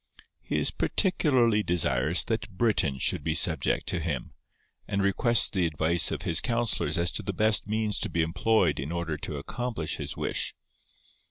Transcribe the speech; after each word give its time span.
He 0.41 0.57
is 0.57 0.71
particularly 0.71 1.61
desirous 1.61 2.23
that 2.23 2.49
Britain 2.49 2.97
should 2.97 3.23
be 3.23 3.35
subject 3.35 3.85
to 3.89 3.99
him, 3.99 4.33
and 4.87 4.99
requests 5.03 5.47
the 5.47 5.67
advice 5.67 6.09
of 6.09 6.23
his 6.23 6.41
counsellors 6.41 6.97
as 6.97 7.11
to 7.11 7.21
the 7.21 7.33
best 7.33 7.67
means 7.67 7.99
to 7.99 8.09
be 8.09 8.23
employed 8.23 8.79
in 8.79 8.91
order 8.91 9.15
to 9.17 9.37
accomplish 9.37 9.97
his 9.97 10.17
wish. 10.17 10.55